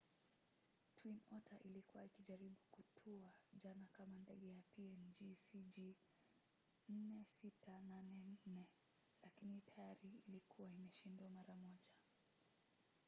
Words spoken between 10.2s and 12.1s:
ilikuwa imeshindwa mara moja